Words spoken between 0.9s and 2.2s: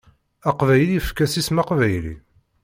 efk-as isem aqbayli.